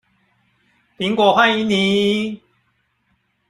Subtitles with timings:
[0.97, 2.41] 蘋果歡迎你